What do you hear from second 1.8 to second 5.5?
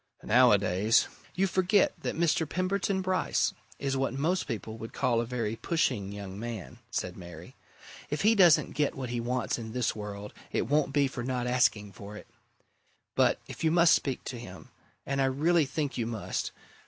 that Mr. Pemberton Bryce is what most people would call a